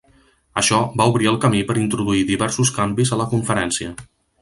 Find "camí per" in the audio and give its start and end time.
1.45-1.77